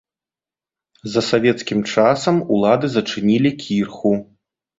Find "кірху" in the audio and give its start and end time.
3.63-4.11